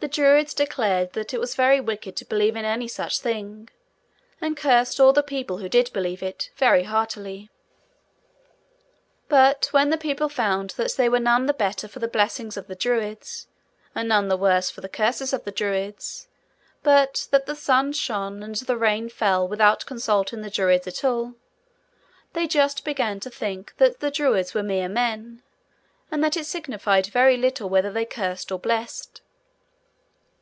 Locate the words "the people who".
5.14-5.68